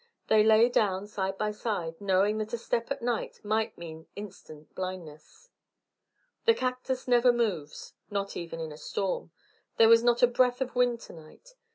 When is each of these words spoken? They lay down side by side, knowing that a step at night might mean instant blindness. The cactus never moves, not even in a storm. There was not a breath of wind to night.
They 0.29 0.43
lay 0.43 0.67
down 0.67 1.05
side 1.05 1.37
by 1.37 1.51
side, 1.51 2.01
knowing 2.01 2.39
that 2.39 2.53
a 2.53 2.57
step 2.57 2.89
at 2.89 3.03
night 3.03 3.39
might 3.45 3.77
mean 3.77 4.07
instant 4.15 4.73
blindness. 4.73 5.51
The 6.45 6.55
cactus 6.55 7.07
never 7.07 7.31
moves, 7.31 7.93
not 8.09 8.35
even 8.35 8.59
in 8.59 8.71
a 8.71 8.77
storm. 8.79 9.29
There 9.77 9.89
was 9.89 10.01
not 10.03 10.23
a 10.23 10.27
breath 10.27 10.59
of 10.59 10.73
wind 10.75 11.01
to 11.01 11.13
night. 11.13 11.53